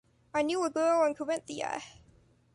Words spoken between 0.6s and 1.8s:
a girl in Carinthia.